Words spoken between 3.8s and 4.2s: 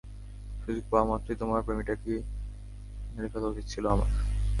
আমার।